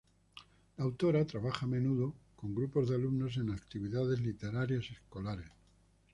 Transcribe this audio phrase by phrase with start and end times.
[0.77, 5.45] La autora trabaja a menudo con grupos de alumnos en actividades literarias escolares.